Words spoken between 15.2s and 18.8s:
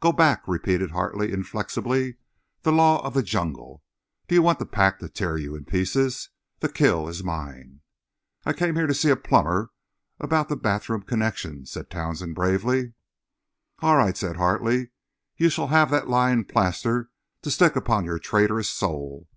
"You shall have that lying plaster to stick upon your traitorous